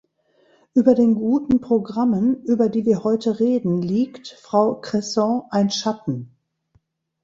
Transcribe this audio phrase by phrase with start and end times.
[0.73, 6.35] Über den guten Programmen, über die wir heute reden, liegt, Frau Cresson, ein Schatten.